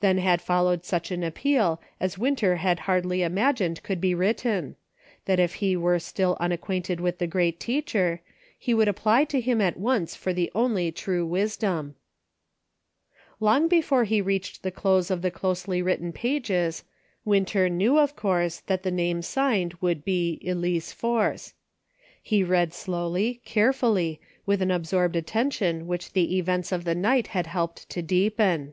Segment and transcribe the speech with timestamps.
[0.00, 4.74] Then had followed such an appeal as Winter had hardly imagined could be written:
[5.26, 8.22] that if he were still unacquainted with the Great Teacher,
[8.58, 11.94] he would apply to Him at once for the only true wisdom.
[13.38, 16.82] Long before he reached the close of the closely written pages.
[17.26, 21.52] Winter knew, of course, that the name signed would be, Elice Force.
[22.22, 23.76] He read 322 A NIGHT FOR DECISIONS.
[23.76, 28.00] slowly, carefully, with an absorbed attention which the events of the night had helped to
[28.00, 28.72] deepen.